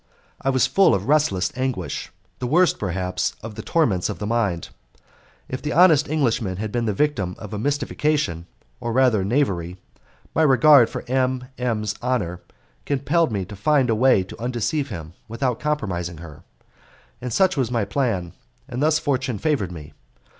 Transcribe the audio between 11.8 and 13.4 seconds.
's honour compelled